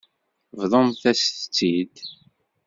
[0.61, 1.95] Bḍumt-as-tt-id.